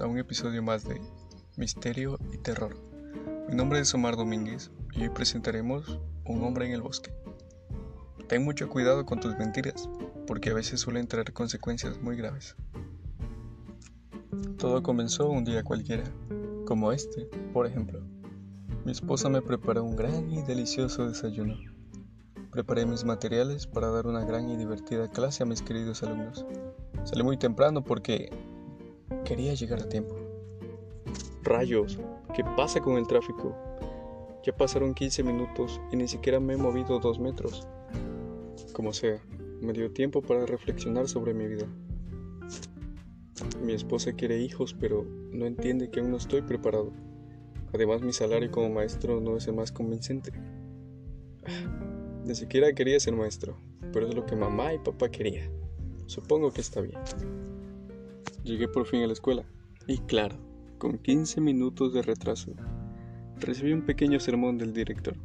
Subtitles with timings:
[0.00, 1.00] A un episodio más de
[1.56, 2.76] Misterio y Terror.
[3.48, 7.14] Mi nombre es Omar Domínguez y hoy presentaremos Un hombre en el bosque.
[8.28, 9.88] Ten mucho cuidado con tus mentiras,
[10.26, 12.56] porque a veces suelen traer consecuencias muy graves.
[14.58, 16.04] Todo comenzó un día cualquiera,
[16.66, 17.24] como este,
[17.54, 18.02] por ejemplo.
[18.84, 21.56] Mi esposa me preparó un gran y delicioso desayuno.
[22.50, 26.44] Preparé mis materiales para dar una gran y divertida clase a mis queridos alumnos.
[27.04, 28.30] Salí muy temprano porque
[29.26, 30.14] Quería llegar a tiempo.
[31.42, 31.98] Rayos,
[32.32, 33.56] ¿qué pasa con el tráfico?
[34.44, 37.66] Ya pasaron 15 minutos y ni siquiera me he movido dos metros.
[38.72, 39.20] Como sea,
[39.60, 41.66] me dio tiempo para reflexionar sobre mi vida.
[43.60, 46.92] Mi esposa quiere hijos, pero no entiende que aún no estoy preparado.
[47.74, 50.30] Además, mi salario como maestro no es el más convincente.
[52.24, 53.58] Ni siquiera quería ser maestro,
[53.92, 55.50] pero es lo que mamá y papá querían.
[56.06, 57.00] Supongo que está bien.
[58.46, 59.44] Llegué por fin a la escuela
[59.88, 60.36] y claro,
[60.78, 62.52] con 15 minutos de retraso,
[63.40, 65.16] recibí un pequeño sermón del director.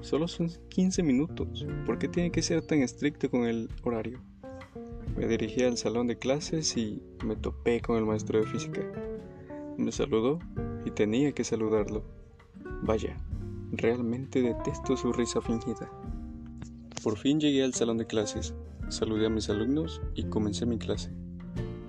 [0.00, 4.22] Solo son 15 minutos, ¿por qué tiene que ser tan estricto con el horario?
[5.16, 8.82] Me dirigí al salón de clases y me topé con el maestro de física.
[9.76, 10.38] Me saludó
[10.84, 12.04] y tenía que saludarlo.
[12.82, 13.16] Vaya,
[13.72, 15.90] realmente detesto su risa fingida.
[17.02, 18.54] Por fin llegué al salón de clases,
[18.88, 21.10] saludé a mis alumnos y comencé mi clase.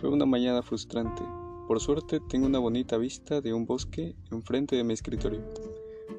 [0.03, 1.23] Fue una mañana frustrante.
[1.65, 5.41] Por suerte tengo una bonita vista de un bosque enfrente de mi escritorio.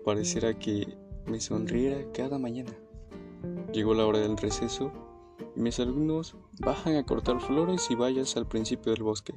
[0.06, 2.72] Pareciera que me sonriera cada mañana.
[3.74, 4.90] Llegó la hora del receso
[5.54, 9.34] y mis alumnos bajan a cortar flores y vallas al principio del bosque.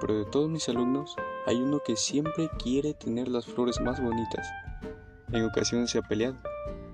[0.00, 4.46] Pero de todos mis alumnos hay uno que siempre quiere tener las flores más bonitas.
[5.32, 6.38] En ocasiones se ha peleado.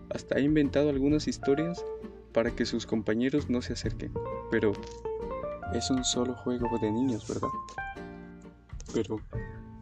[0.09, 1.85] Hasta ha inventado algunas historias
[2.33, 4.15] para que sus compañeros no se acerquen.
[4.51, 4.73] Pero
[5.75, 7.49] es un solo juego de niños, ¿verdad?
[8.93, 9.21] Pero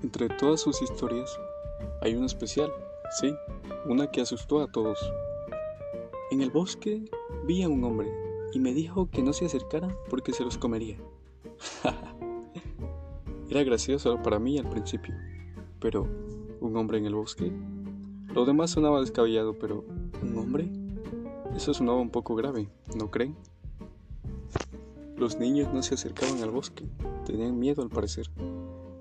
[0.02, 1.31] entre todas sus historias
[2.03, 2.70] hay una especial,
[3.20, 3.34] sí,
[3.87, 4.98] una que asustó a todos.
[6.31, 7.04] En el bosque
[7.44, 8.12] vi a un hombre
[8.53, 10.97] y me dijo que no se acercaran porque se los comería.
[13.50, 15.15] Era gracioso para mí al principio,
[15.81, 16.06] pero
[16.60, 17.53] ¿un hombre en el bosque?
[18.32, 19.84] Lo demás sonaba descabellado, pero
[20.22, 20.70] ¿un hombre?
[21.56, 23.36] Eso sonaba un poco grave, ¿no creen?
[25.20, 26.86] Los niños no se acercaban al bosque,
[27.26, 28.31] tenían miedo al parecer,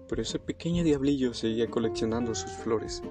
[0.09, 3.01] pero ese pequeño diablillo seguía coleccionando sus flores.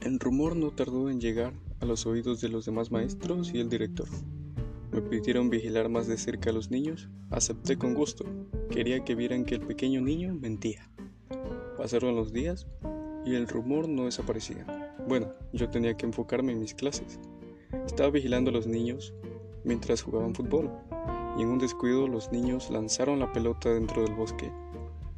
[0.00, 3.68] El rumor no tardó en llegar a los oídos de los demás maestros y el
[3.68, 4.08] director.
[4.90, 8.24] Me pidieron vigilar más de cerca a los niños, acepté con gusto,
[8.70, 10.90] quería que vieran que el pequeño niño mentía.
[11.76, 12.66] Pasaron los días
[13.24, 14.66] y el rumor no desaparecía.
[15.06, 17.20] Bueno, yo tenía que enfocarme en mis clases.
[17.86, 19.14] Estaba vigilando a los niños
[19.62, 20.72] mientras jugaban fútbol
[21.38, 24.52] y en un descuido los niños lanzaron la pelota dentro del bosque.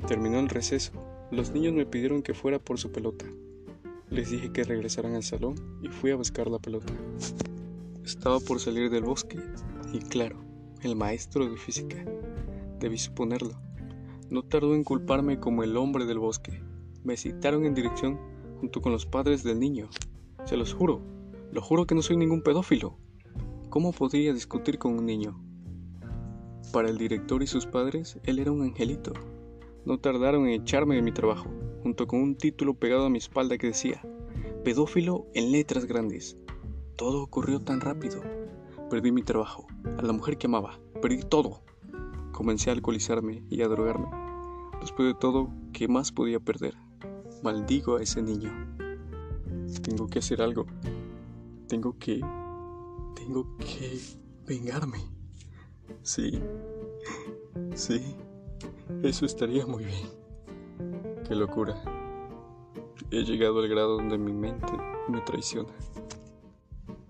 [0.06, 0.92] Terminó el receso.
[1.30, 3.24] Los niños me pidieron que fuera por su pelota.
[4.10, 6.92] Les dije que regresaran al salón y fui a buscar la pelota.
[8.04, 9.38] Estaba por salir del bosque
[9.92, 10.36] y claro,
[10.82, 12.04] el maestro de física.
[12.78, 13.58] Debí suponerlo.
[14.28, 16.62] No tardó en culparme como el hombre del bosque.
[17.02, 18.20] Me citaron en dirección
[18.60, 19.88] junto con los padres del niño.
[20.44, 21.00] Se los juro,
[21.50, 22.98] lo juro que no soy ningún pedófilo.
[23.70, 25.49] ¿Cómo podría discutir con un niño?
[26.72, 29.12] Para el director y sus padres, él era un angelito.
[29.84, 31.50] No tardaron en echarme de mi trabajo,
[31.82, 34.02] junto con un título pegado a mi espalda que decía,
[34.64, 36.36] pedófilo en letras grandes.
[36.96, 38.22] Todo ocurrió tan rápido.
[38.88, 39.66] Perdí mi trabajo,
[39.98, 41.62] a la mujer que amaba, perdí todo.
[42.32, 44.08] Comencé a alcoholizarme y a drogarme.
[44.80, 46.74] Después de todo, ¿qué más podía perder?
[47.42, 48.50] Maldigo a ese niño.
[49.82, 50.66] Tengo que hacer algo.
[51.68, 52.20] Tengo que...
[53.14, 54.00] Tengo que
[54.46, 55.19] vengarme.
[56.02, 56.42] Sí,
[57.74, 58.16] sí,
[59.02, 60.08] eso estaría muy bien.
[61.28, 61.74] Qué locura.
[63.10, 64.72] He llegado al grado donde mi mente
[65.08, 65.68] me traiciona.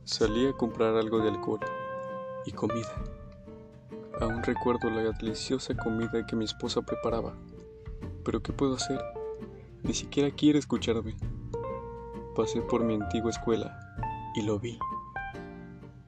[0.05, 1.61] Salí a comprar algo de alcohol
[2.45, 2.93] y comida.
[4.21, 7.35] Aún recuerdo la deliciosa comida que mi esposa preparaba.
[8.25, 9.01] Pero ¿qué puedo hacer?
[9.83, 11.17] Ni siquiera quiere escucharme.
[12.37, 13.79] Pasé por mi antigua escuela
[14.35, 14.79] y lo vi.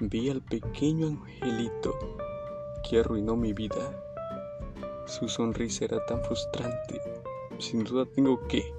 [0.01, 1.97] Vi al pequeño angelito
[2.89, 3.93] que arruinó mi vida.
[5.07, 7.01] Su sonrisa era tan frustrante.
[7.59, 8.73] Sin duda tengo que...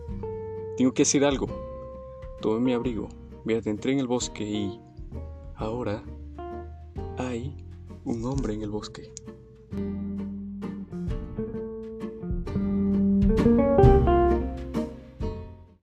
[0.78, 1.48] Tengo que hacer algo.
[2.42, 3.08] Tomé mi abrigo,
[3.46, 4.80] me adentré en el bosque y...
[5.56, 6.04] Ahora
[7.18, 7.56] hay
[8.06, 9.12] un hombre en el bosque.